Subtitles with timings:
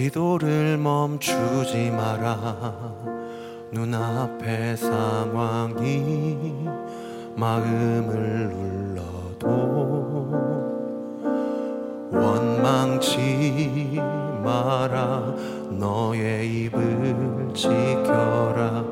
[0.00, 2.94] 기도를 멈추지 마라.
[3.70, 6.54] 눈앞의 상황이
[7.34, 8.48] 마음을
[8.96, 9.46] 눌러도
[12.10, 14.00] 원망치
[14.42, 15.34] 마라.
[15.68, 18.82] 너의 입을 지켜라.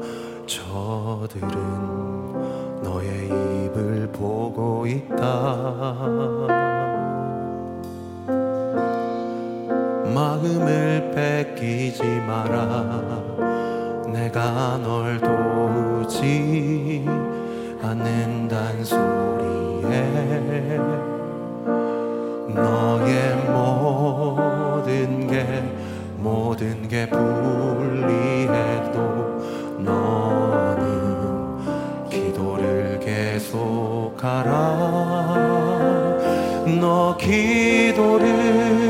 [0.47, 1.49] 저들은
[2.83, 6.38] 너의 입을 보고 있다
[10.19, 13.23] 마음을 뺏기지 마라.
[14.13, 17.07] 내가 널 도우지
[17.81, 19.87] 않는단 소리에
[22.53, 25.63] 너의 모든 게
[26.17, 28.99] 모든 게 불리해도
[29.79, 30.89] 너는
[32.11, 34.49] 기도를 계속하라.
[36.81, 38.88] 너 기도를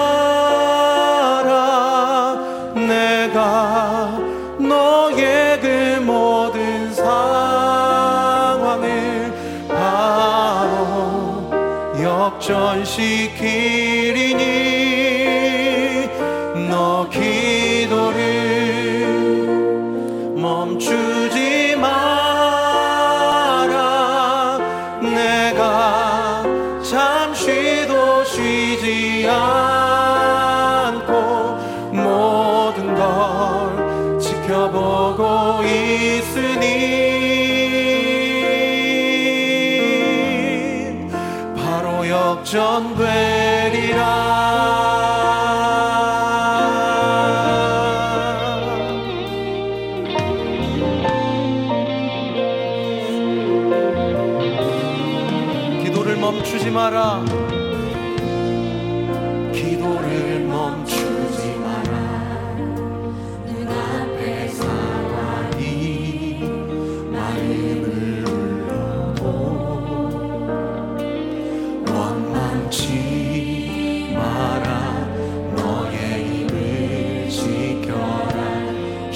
[2.74, 4.18] 내가
[4.58, 8.08] 너의 그 모든 상황을
[9.68, 11.52] 바로
[12.02, 13.28] 역전시키리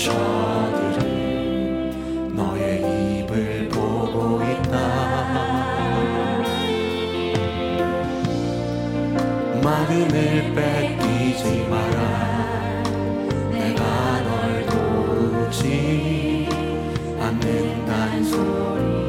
[0.03, 1.05] 저들은
[2.35, 4.71] 너의 입을 보고 있다.
[9.63, 12.81] 마음을 뺏기지 마라.
[13.51, 16.49] 내가 널 도우지
[17.19, 19.00] 않는단 소리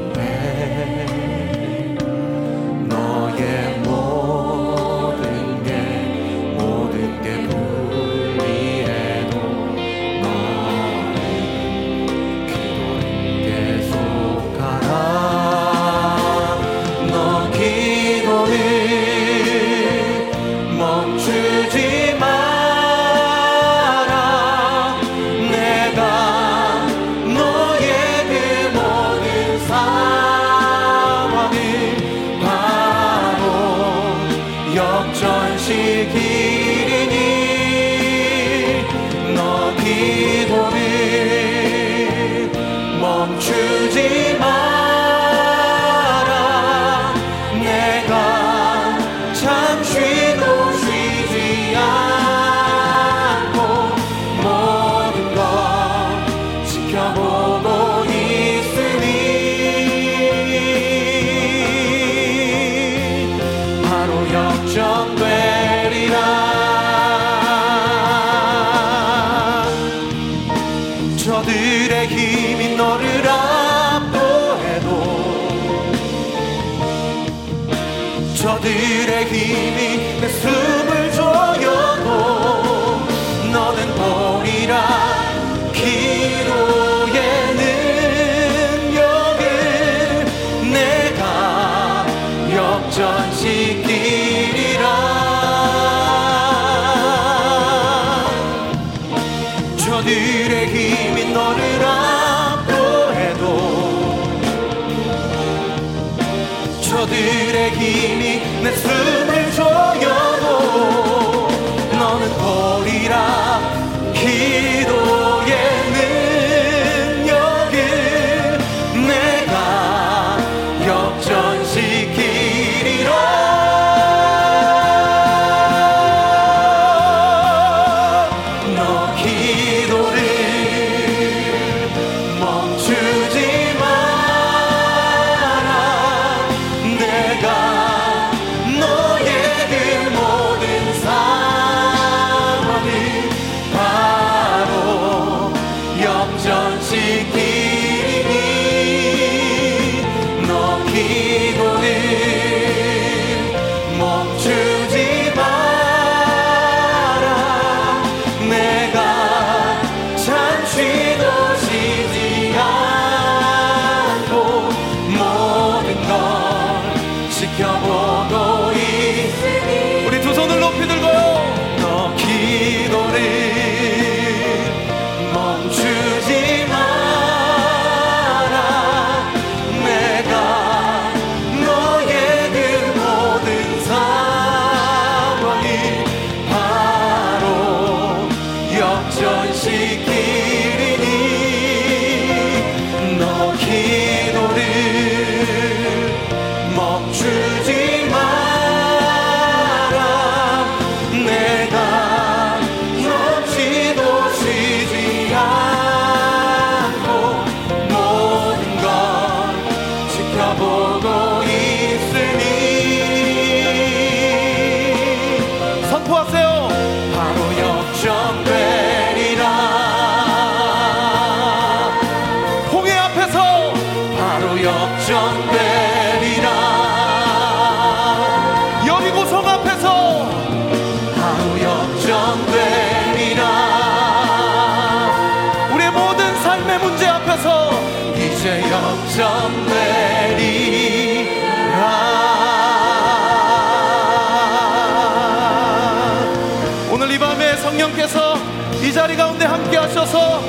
[250.03, 250.41] 하셔서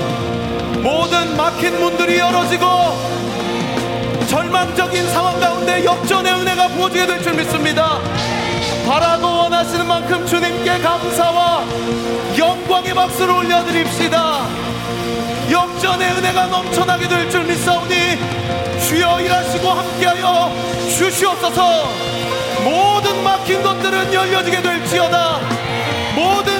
[0.82, 2.66] 모든 막힌 문들이 열어지고
[4.28, 8.00] 절망적인 상황 가운데 역전의 은혜가 부어지게 될 줄 믿습니다.
[8.88, 11.66] 바라고 원하시는 만큼 주님께 감사와
[12.38, 14.48] 영광의 박수를 올려드립시다.
[15.52, 17.96] 역전의 은혜가 넘쳐나게 될 줄 믿사오니
[18.88, 20.52] 주여 일하시고 함께하여
[20.90, 21.90] 주시옵소서
[22.64, 25.40] 모든 막힌 것들은 열려지게 될지어다
[26.16, 26.53] 모든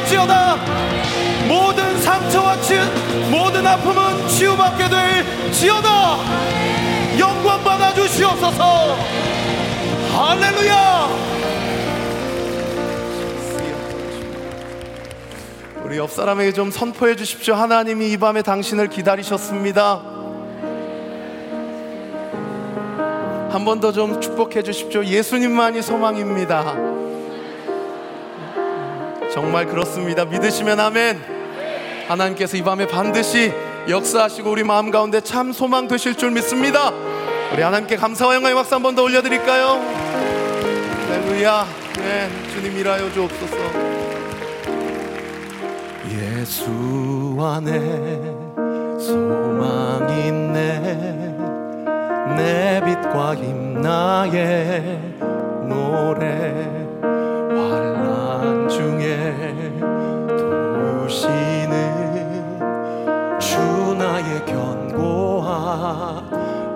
[0.00, 0.56] 될지어다
[1.46, 2.74] 모든 상처와 치,
[3.30, 6.16] 모든 아픔은 치유받게 될지어다.
[7.18, 8.96] 영광 받아 주시옵소서.
[10.14, 11.08] 할렐루야.
[15.84, 17.54] 우리 옆 사람에게 좀 선포해 주십시오.
[17.54, 20.02] 하나님이 이 밤에 당신을 기다리셨습니다.
[23.50, 25.04] 한 번 더 좀 축복해 주십시오.
[25.04, 26.99] 예수님만이 소망입니다
[29.32, 30.24] 정말 그렇습니다.
[30.24, 31.20] 믿으시면 아멘.
[32.08, 33.52] 하나님께서 이 밤에 반드시
[33.88, 36.92] 역사하시고 우리 마음 가운데 참 소망 되실 줄 믿습니다.
[37.52, 39.80] 우리 하나님께 감사와 영광의 박수 한 번 더 올려드릴까요?
[41.08, 41.66] 할렐루야.
[41.98, 43.56] 네, 주님 일하여 주옵소서.
[46.10, 47.78] 예수 안에
[49.00, 51.36] 소망 있네
[52.36, 54.98] 내 빛과 힘 나의
[55.68, 56.86] 노래
[58.68, 59.78] 중에
[61.08, 61.78] 도우시는
[63.38, 63.58] 주
[63.98, 66.28] 나의 견고한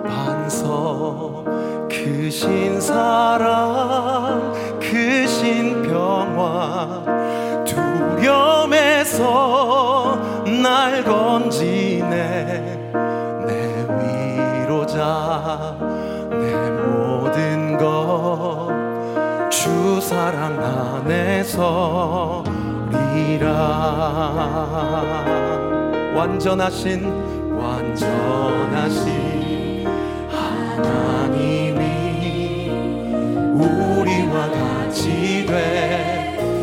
[0.03, 1.45] 반석
[1.89, 7.03] 크신 사랑 크신 평화
[7.65, 9.25] 두려움에서
[10.61, 12.91] 날 건지네.
[13.47, 13.87] 내
[14.63, 15.77] 위로자
[16.29, 16.53] 내
[19.65, 22.43] 주 사랑 안에서
[22.91, 23.49] 리라.
[26.15, 27.03] 완전하신
[27.51, 29.07] 완전하신
[30.29, 31.79] 하나님이
[33.55, 35.47] 우리와 같이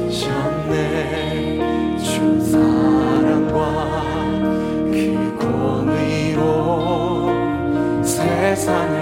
[0.09, 0.79] 되셨네.
[1.99, 4.05] 주 사랑과
[4.93, 6.45] 그 공의로
[8.05, 9.02] 세상을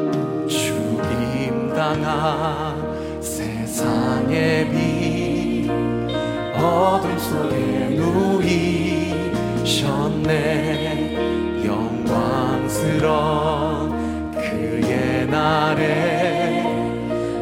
[1.81, 5.67] 죽임당한 세상의 빛
[6.55, 7.55] 어둠 속에
[9.63, 10.35] 누이셨네.
[11.65, 13.09] 영광스러운
[14.31, 16.61] 그의 날에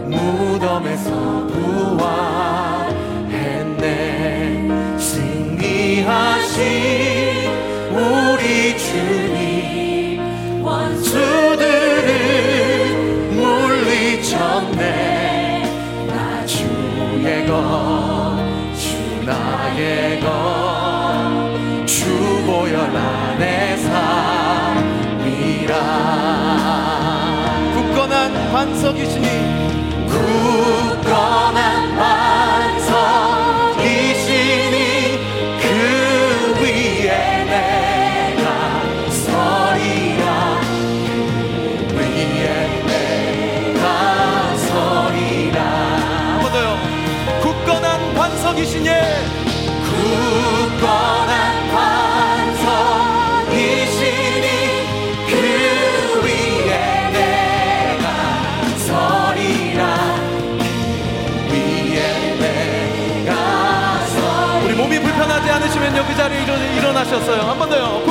[0.07, 1.47] 무덤에서
[2.77, 2.97] 부활했네.
[4.97, 6.59] 승리하신
[17.49, 18.37] 것
[18.77, 20.27] 주 나의 것
[21.87, 22.05] 주
[22.45, 25.73] 보혈 안에 살리라.
[27.73, 29.27] 굳건한 반석이시니
[30.07, 31.18] 굳건
[66.99, 67.41] 일어나셨어요.
[67.43, 68.08] 한 번 더요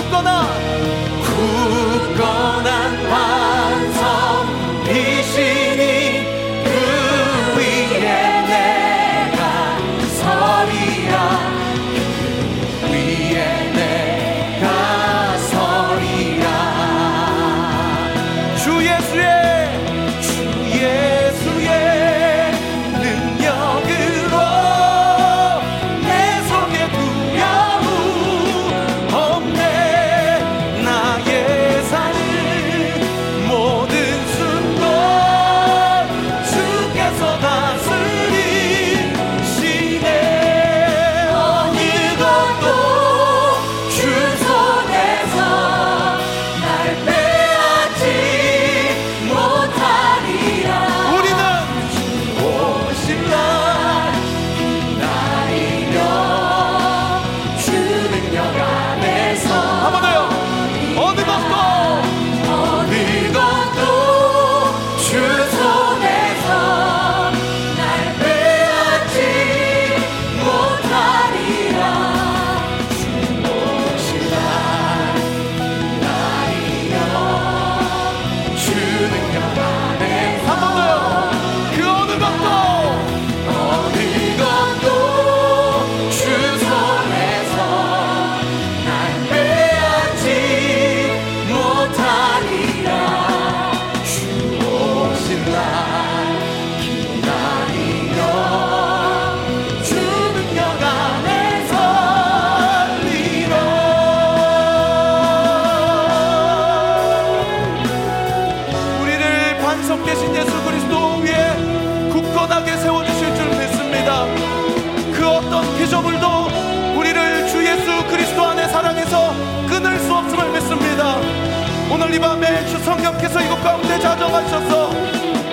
[124.38, 124.90] 자정하셔서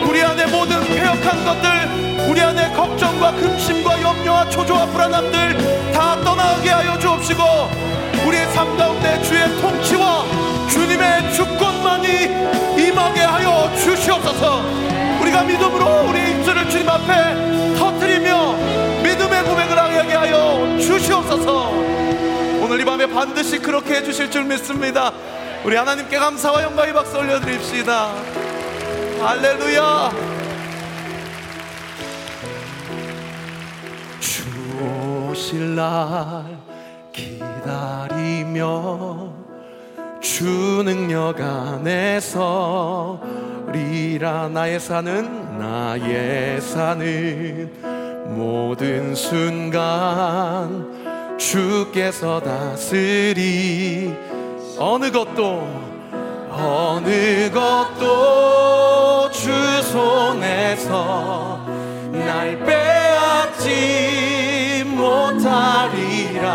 [0.08, 6.98] 우리 안에 모든 폐역한 것들, 우리 안에 걱정과 근심과 염려와 초조와 불안함들 다 떠나게 하여
[7.00, 7.42] 주옵시고
[8.28, 10.26] 우리의 삶 가운데 주의 통치와
[10.70, 12.08] 주님의 주권만이
[12.84, 14.64] 임하게 하여 주시옵소서.
[15.22, 18.54] 우리가 믿음으로 우리 입술을 주님 앞에 터뜨리며
[19.04, 21.70] 믿음의 고백을 하게 하여 주시옵소서.
[22.62, 25.12] 오늘 이 밤에 반드시 그렇게 해주실 줄 믿습니다.
[25.64, 28.55] 우리 하나님께 감사와 영광의 박수 올려드립시다
[29.26, 30.12] 할렐루야.
[34.20, 34.44] 주
[35.32, 36.46] 오실 날
[37.12, 38.54] 기다리며
[40.22, 40.46] 주
[40.86, 43.20] 능력 안에서
[43.74, 47.74] 리라 나의 사는 나의 사는
[48.28, 50.88] 모든 순간
[51.40, 54.14] 주께서 다스리
[54.78, 55.85] 어느 것도
[56.58, 59.52] 어느 것도 주
[59.84, 61.60] 손에서
[62.12, 63.76] 날 빼앗지
[64.88, 66.46] 못하리라.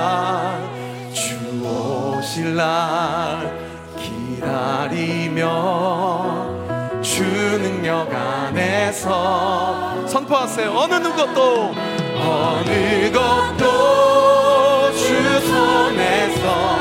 [1.12, 3.52] 주 오실 날
[3.99, 5.45] 기다리며
[7.02, 10.71] 주 능력 안에서 선포하세요.
[10.71, 11.75] 어느 것도
[12.16, 16.80] 어느 것도 주 손에서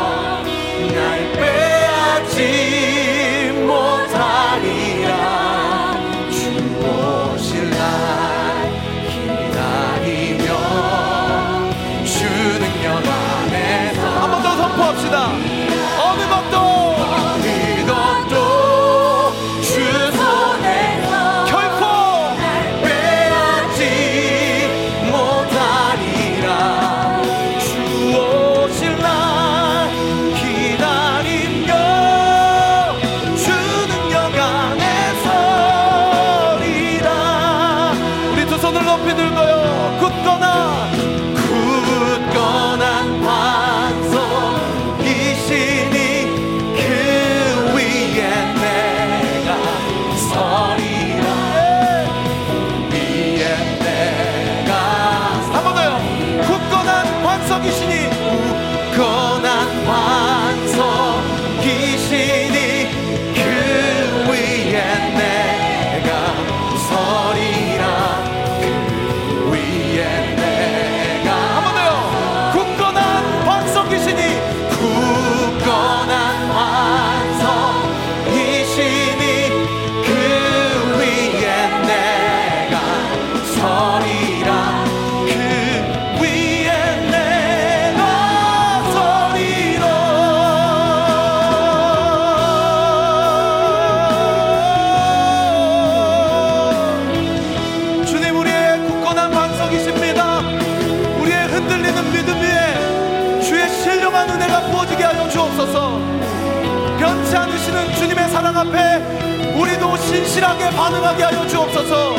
[108.59, 112.15] 앞에 우리도 신실하게 반응하게 하여 주옵소서.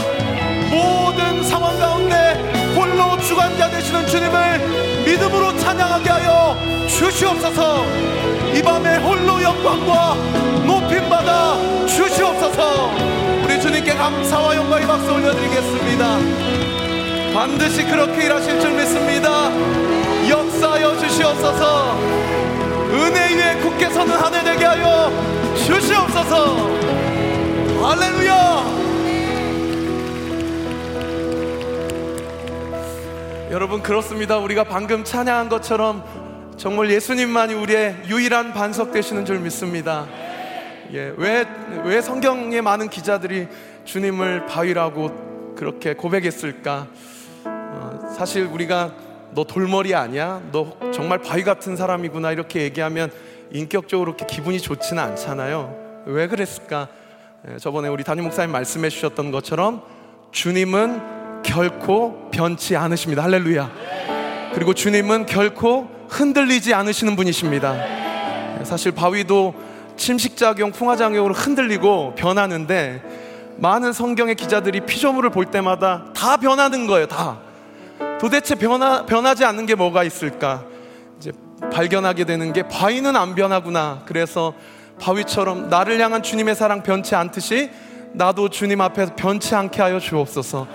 [0.70, 2.16] 모든 상황 가운데
[2.74, 6.56] 홀로 주관자 되시는 주님을 믿음으로 찬양하게 하여
[6.88, 7.84] 주시옵소서.
[8.54, 10.14] 이 밤에 홀로 영광과
[10.64, 12.90] 높임 받아 주시옵소서.
[13.44, 16.18] 우리 주님께 감사와 영광의 박수 올려드리겠습니다.
[17.34, 19.50] 반드시 그렇게 일하실 줄 믿습니다.
[20.26, 21.98] 역사하여 주시옵소서.
[22.92, 25.39] 은혜 위에 굳게 서는 한해 되게 하여
[25.70, 26.80] 주시옵소서
[27.80, 28.80] 할렐루야
[33.50, 34.38] 여러분 그렇습니다.
[34.38, 36.04] 우리가 방금 찬양한 것처럼
[36.56, 40.06] 정말 예수님만이 우리의 유일한 반석 되시는 줄 믿습니다.
[40.92, 41.46] 예, 왜,
[41.84, 43.48] 왜 성경에 많은 기자들이
[43.84, 46.86] 주님을 바위라고 그렇게 고백했을까?
[47.44, 48.92] 어, 사실 우리가
[49.32, 50.40] 너 돌머리 아니야?
[50.52, 53.10] 너 정말 바위 같은 사람이구나 이렇게 얘기하면
[53.52, 56.02] 인격적으로 그렇게 기분이 좋지는 않잖아요.
[56.06, 56.88] 왜 그랬을까?
[57.48, 59.82] 예, 저번에 우리 담임 목사님 말씀해 주셨던 것처럼
[60.30, 63.22] 주님은 결코 변치 않으십니다.
[63.22, 63.70] 할렐루야.
[64.54, 68.60] 그리고 주님은 결코 흔들리지 않으시는 분이십니다.
[68.60, 69.54] 예, 사실 바위도
[69.96, 73.02] 침식작용, 풍화작용으로 흔들리고 변하는데
[73.58, 77.06] 많은 성경의 기자들이 피조물을 볼 때마다 다 변하는 거예요.
[77.06, 77.38] 다.
[78.18, 80.64] 도대체 변하, 변하지 않는 게 뭐가 있을까?
[81.72, 84.02] 발견하게 되는 게 바위는 안 변하구나.
[84.06, 84.54] 그래서
[85.00, 87.70] 바위처럼 나를 향한 주님의 사랑 변치 않듯이
[88.12, 90.66] 나도 주님 앞에서 변치 않게 하여 주옵소서.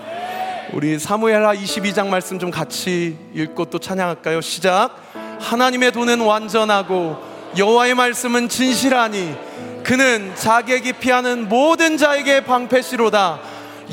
[0.72, 4.40] 우리 사무엘하 22장 말씀 좀 같이 읽고 또 찬양할까요?
[4.40, 4.90] 시작.
[5.40, 7.18] 하나님의 도는 완전하고
[7.56, 9.36] 여호와의 말씀은 진실하니
[9.84, 13.38] 그는 자객이 피하는 모든 자에게 방패시로다.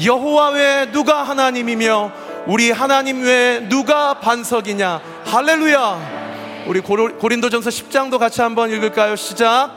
[0.03, 2.11] 여호와 외에 누가 하나님이며
[2.47, 5.01] 우리 하나님 외에 누가 반석이냐?
[5.25, 6.22] 할렐루야.
[6.65, 9.15] 우리 고린도전서 10장도 같이 한번 읽을까요?
[9.15, 9.71] 시작.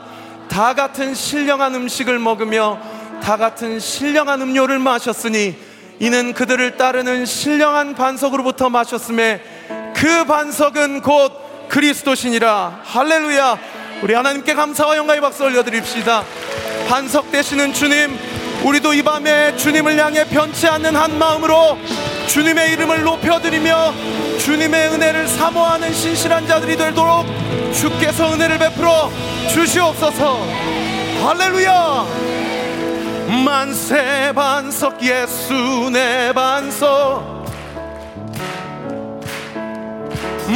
[0.49, 2.79] 다 같은 신령한 음식을 먹으며
[3.21, 5.55] 다 같은 신령한 음료를 마셨으니
[5.99, 9.41] 이는 그들을 따르는 신령한 반석으로부터 마셨음에
[9.95, 12.81] 그 반석은 곧 그리스도시니라.
[12.83, 13.57] 할렐루야.
[14.03, 16.23] 우리 하나님께 감사와 영광의 박수 올려드립시다.
[16.87, 18.17] 반석 되시는 주님,
[18.67, 21.77] 우리도 이 밤에 주님을 향해 변치 않는 한 마음으로
[22.27, 23.93] 주님의 이름을 높여드리며
[24.39, 27.25] 주님의 은혜를 사모하는 신실한 자들이 되도록
[27.73, 29.09] 주께서 은혜를 베풀어
[29.49, 30.39] 주시옵소서.
[31.23, 32.05] 할렐루야.
[33.45, 37.45] 만세 반석 예수 내 반석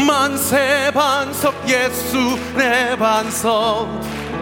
[0.06, 3.88] 만세 반석 예수 내 반석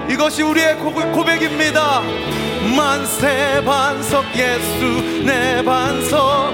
[0.09, 2.01] 이것이 우리의 고백입니다.
[2.75, 6.53] 만세 반석 예수 내 반석.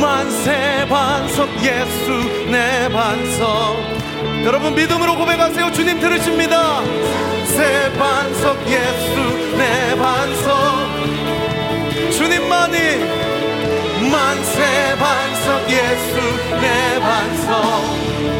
[0.00, 3.76] 만세 반석 예수 내 반석.
[4.44, 5.72] 여러분 믿음으로 고백하세요.
[5.72, 6.82] 주님 들으십니다.
[7.46, 10.98] 새 반석 예수 내 반석.
[12.12, 12.76] 주님만이
[14.10, 16.20] 만세 반석 예수
[16.60, 18.37] 내 반석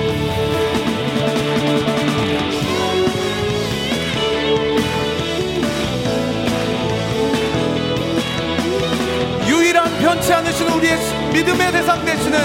[11.32, 12.38] 믿음의 대상 되시는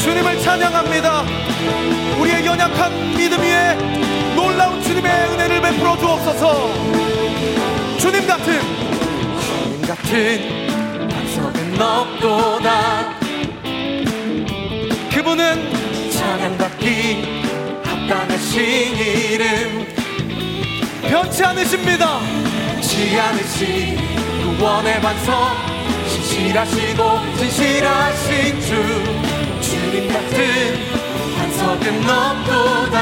[0.00, 1.24] 주님을 찬양합니다.
[2.20, 3.74] 우리의 연약한 믿음 위에
[4.34, 6.70] 놀라운 주님의 은혜를 베풀어 주옵소서.
[7.98, 8.60] 주님 같은
[9.40, 10.66] 주님 같은
[11.80, 13.18] 없도다.
[15.12, 17.42] 그분은 찬양받기
[17.84, 19.86] 합당하신 이름.
[21.02, 22.20] 변치 않으십니다.
[22.72, 23.96] 변치 않으신
[24.58, 25.75] 구원의 반석
[26.26, 27.02] 신실하시고
[27.38, 28.74] 진실하신 주.
[29.60, 30.36] 주님 같은
[31.38, 32.98] 반석은 없도다.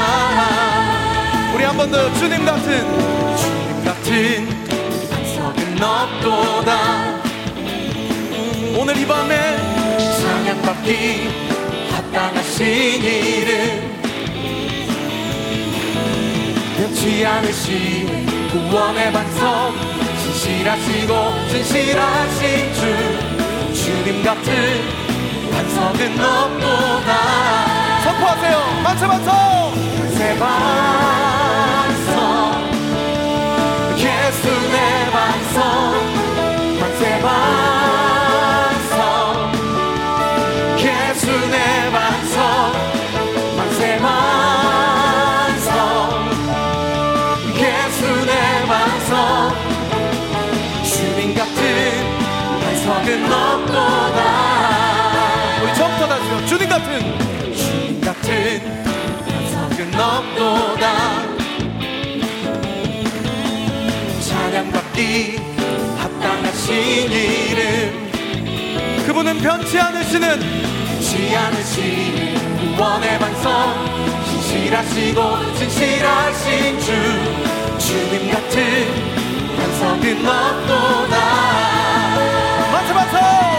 [1.55, 2.65] 우리 한 번 더 주님 같은.
[3.37, 4.47] 주님 같은
[5.09, 6.71] 반석은 없도다.
[8.77, 9.57] 오늘 이 밤에
[10.21, 11.29] 찬양받기
[11.91, 13.95] 합당하신 이름.
[16.77, 19.73] 변치 않으신 구원의 반석
[20.45, 24.53] 진실하시고 진실하신 주 주님 같은
[25.51, 28.01] 반석은 없도다.
[28.03, 28.81] 선포하세요.
[28.83, 29.84] 만세 반석
[56.85, 58.61] 같은 신 같은
[59.51, 61.23] 성은 넘도다
[64.21, 65.39] 찬양받기
[65.97, 68.05] 합당하신 이름.
[69.07, 73.51] 그분은 변치 않으시는 변치 않으시는 구원의 방송
[74.29, 76.91] 진실하시고 진실하신 주
[77.79, 79.15] 주님 같은
[79.57, 81.15] 반석은 없도다
[82.71, 83.54] 맞춰 맞춰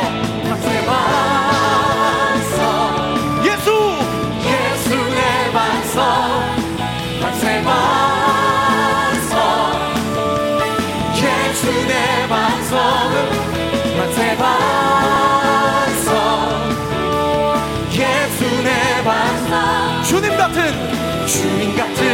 [21.77, 22.06] 같은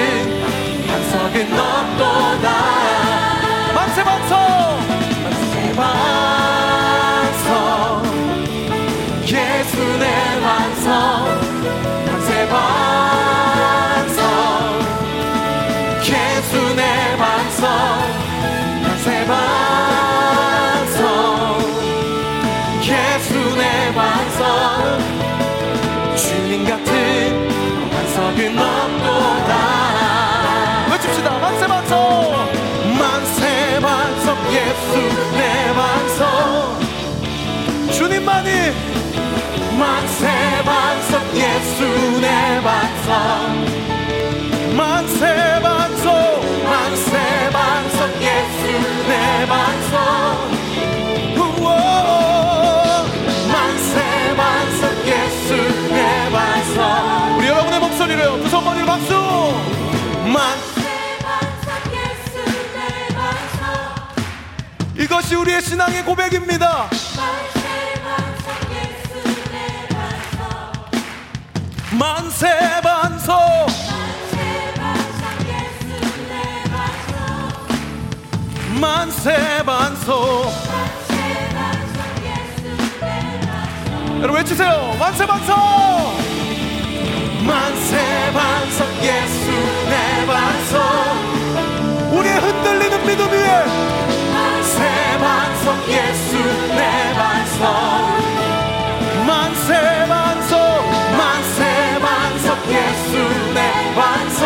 [28.58, 29.82] 없도다
[30.90, 31.38] 외칩시다.
[31.38, 31.94] 만세 만세.
[32.98, 34.98] 만세 반석 예수
[35.36, 36.80] 내 반석.
[37.92, 38.50] 주님만이
[39.78, 40.26] 만세
[40.64, 41.84] 반석 예수
[42.20, 43.10] 내 반석.
[44.76, 46.02] 만세 만세
[46.64, 48.62] 만세 반석 예수
[49.08, 49.46] 내
[51.36, 53.04] 우와.
[53.52, 55.54] 만세 반석 예수
[55.92, 57.21] 내 반석
[58.12, 59.14] 목소리로 두 손 머리 박수!
[60.32, 60.82] 만세
[64.94, 66.88] 이것이 우리의 신앙의 고백입니다.
[71.92, 73.66] 만세 반석.
[78.80, 80.52] 만세 반석.
[84.20, 84.94] 여러분 외치세요.
[84.98, 86.21] 만세 반석
[87.46, 87.96] 만세
[88.32, 89.50] 반석 예수
[89.90, 90.80] 내 반석.
[92.12, 93.64] 우리의 흔들리는 믿음 위에
[94.32, 96.36] 만세 반석 예수
[96.74, 97.62] 내 반석.
[99.26, 100.56] 만세 반석
[101.16, 104.42] 만세 반석 예수 내 반석.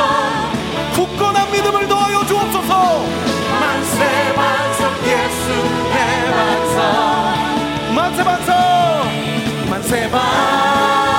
[0.95, 3.05] 굳건한 믿음을 더하여 주옵소서.
[3.61, 5.49] 만세 반석 예수
[5.93, 7.95] 내 반석.
[7.95, 8.55] 만세 반석
[9.69, 11.16] 만세 반석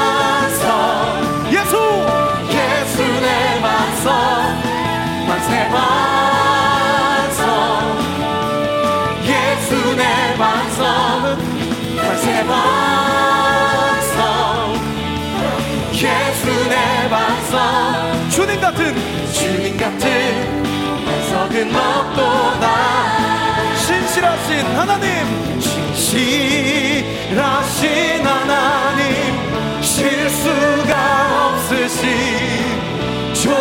[18.47, 18.95] 주님 같은.
[19.33, 20.63] 주님 같은
[21.05, 22.65] 반석은 없도다.
[23.75, 25.09] 신실하신 하나님.
[25.93, 27.35] 신실하신
[28.25, 29.03] 하나님
[29.81, 30.93] 실수가
[31.55, 32.07] 없으신
[33.33, 33.51] 좋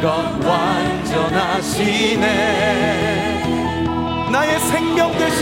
[0.00, 1.88] 것 완전하시네.
[4.30, 5.40] 나의 생명 되신.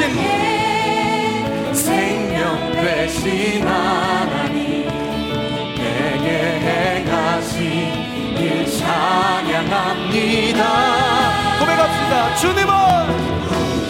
[1.75, 4.89] 생명 되신 하나님.
[5.77, 6.29] 내게
[7.05, 7.61] 행하신
[8.39, 10.61] 일 찬양합니다.
[11.59, 12.37] 고백합시다.
[12.37, 12.73] 주님은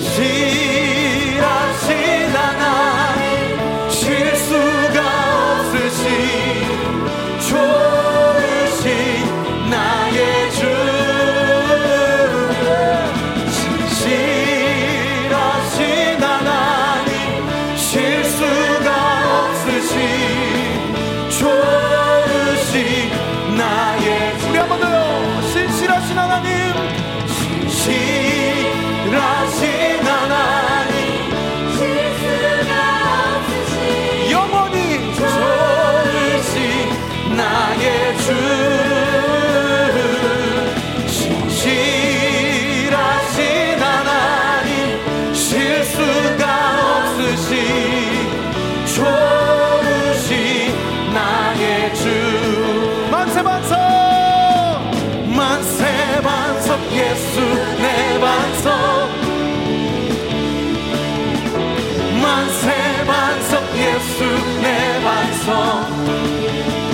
[0.00, 0.75] 실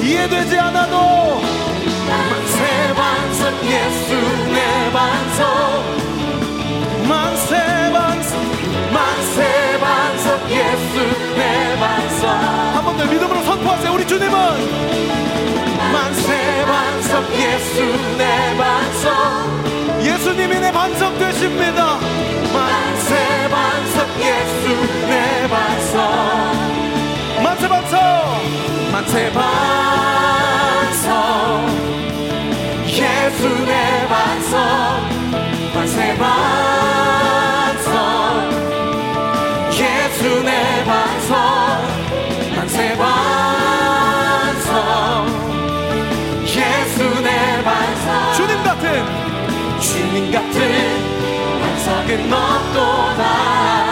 [0.02, 1.40] 이해되지 않아도
[2.06, 4.14] 만세 반석 예수
[4.52, 5.40] 내 반석.
[7.08, 7.56] 만세
[7.92, 8.38] 반석
[8.92, 12.28] 만세 반석 예수 내 반석.
[12.74, 14.36] 한 번 더 믿음으로 선포하세요 우리 주님은.
[15.90, 17.80] 만세 반석 예수
[18.18, 19.12] 내 반석.
[20.04, 21.98] 예수님이 내 반석 되십니다.
[22.52, 25.96] 만세 반석 예수 내 반석.
[27.42, 28.01] 만세 반석
[29.02, 29.42] 만세 반석
[32.86, 34.56] 예수 내 반석
[35.74, 37.82] 만세 반석
[39.72, 41.34] 예수 내 반석
[42.54, 43.02] 만세 반석
[46.46, 48.84] 예수 내 반석 주님 같은.
[49.80, 50.56] 주님 같은.
[51.60, 53.91] 반석은 없도다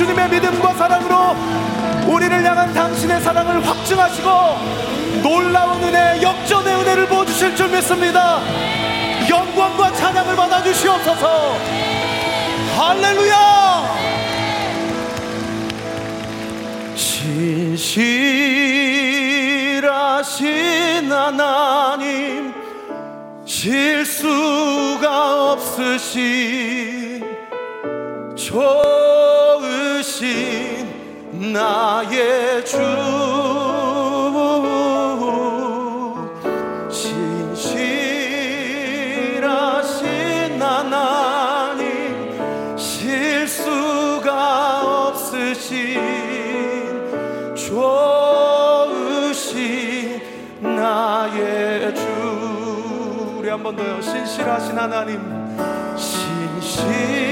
[0.00, 1.36] 주님의 믿음과 사랑으로
[2.10, 4.30] 우리를 향한 당신의 사랑을 확증하시고
[5.22, 8.40] 놀라운 은혜 역전의 은혜를 부어주실 줄 믿습니다.
[9.28, 11.58] 영광과 찬양을 받아주시옵소서.
[12.78, 13.90] 할렐루야!
[16.96, 17.92] 진실하신
[21.12, 22.54] 하나님
[23.44, 27.22] 실수가 없으신
[28.34, 28.90] 좋
[30.22, 32.76] 으신 나의 주.
[39.30, 42.36] 진실하신 하나님
[42.76, 44.28] 실수가
[45.08, 45.98] 없으신
[47.56, 49.00] 좋으신
[50.60, 52.02] 나의 주.
[53.38, 54.02] 우리 한 번 더요.
[54.02, 55.18] 신실하신 하나님
[55.96, 57.29] 신실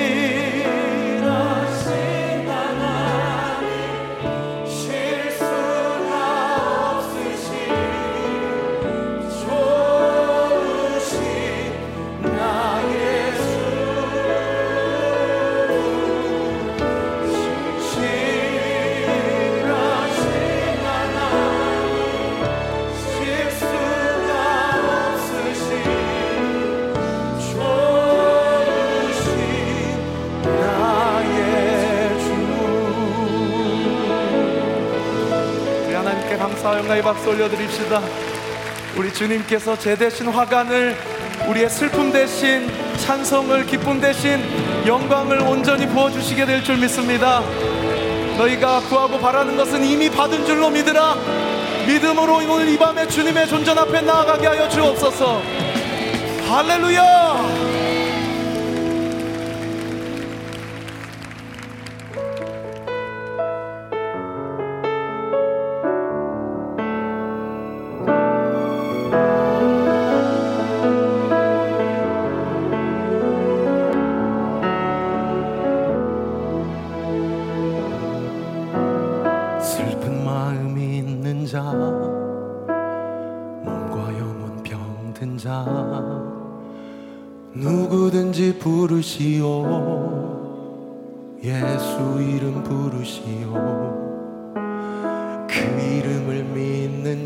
[36.88, 38.00] 영광의 박수 올려드립시다.
[38.96, 40.96] 우리 주님께서 제 대신 화관을
[41.46, 44.42] 우리의 슬픔 대신 찬송을 기쁨 대신
[44.86, 47.42] 영광을 온전히 부어주시게 될 줄 믿습니다.
[48.38, 51.16] 너희가 구하고 바라는 것은 이미 받은 줄로 믿으라.
[51.86, 55.42] 믿음으로 오늘 이 밤에 주님의 존전 앞에 나아가게 하여 주옵소서.
[56.48, 57.27] 할렐루야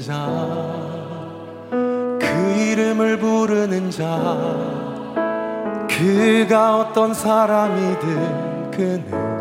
[0.02, 1.02] 자
[2.32, 4.04] 그 이름을 부르는 자
[5.88, 9.31] 그가 어떤 사람이든 그는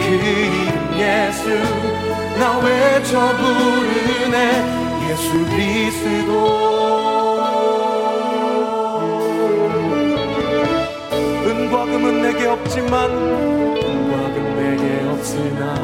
[0.00, 1.42] 그 이름 예수
[2.38, 4.36] 나 외쳐 부르네
[5.10, 6.30] 예수 그리스도.
[11.46, 15.74] 은과 금은 내게 없지만 은과 금 내게 없으나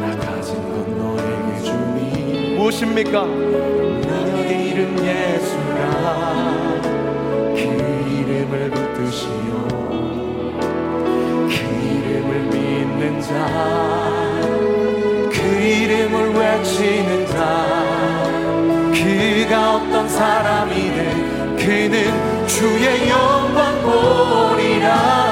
[0.00, 2.54] 나 가진 건 너에게 주니.
[2.56, 3.26] 무엇입니까?
[3.26, 5.82] 나의 이름 예수라.
[7.54, 7.60] 그
[8.10, 9.73] 이름을 붙드시오.
[12.24, 13.30] 이름을 믿는 자,
[15.30, 17.66] 그 이름을 외치는 자,
[18.94, 25.23] 그가 어떤 사람이든 그는 주의 영광 보리라.